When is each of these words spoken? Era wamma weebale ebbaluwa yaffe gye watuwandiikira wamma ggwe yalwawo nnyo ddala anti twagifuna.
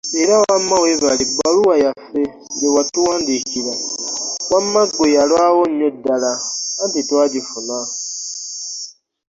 Era 0.21 0.35
wamma 0.47 0.75
weebale 0.83 1.21
ebbaluwa 1.27 1.75
yaffe 1.83 2.23
gye 2.57 2.69
watuwandiikira 2.75 3.73
wamma 4.51 4.81
ggwe 4.87 5.07
yalwawo 5.17 5.61
nnyo 5.67 5.87
ddala 5.95 6.31
anti 6.83 7.01
twagifuna. 7.07 7.77